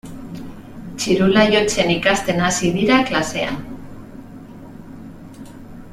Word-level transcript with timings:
Txirula 1.01 1.43
jotzen 1.55 1.93
ikasten 1.97 2.41
hasi 2.47 2.73
dira 2.79 2.97
klasean. 3.11 3.61